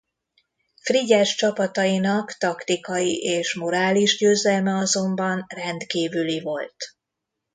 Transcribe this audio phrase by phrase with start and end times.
[0.83, 6.75] Frigyes csapatainak taktikai és morális győzelme azonban rendkívüli volt.